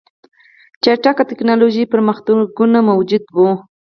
چټک 0.83 1.17
ټکنالوژیکي 1.29 1.91
پرمختګونه 1.93 2.77
موجود 2.89 3.23
وو 3.35 3.51